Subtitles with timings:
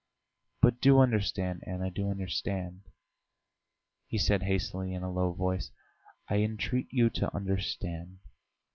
[0.63, 2.81] "But do understand, Anna, do understand..."
[4.07, 5.69] he said hastily in a low voice.
[6.27, 8.17] "I entreat you to understand...."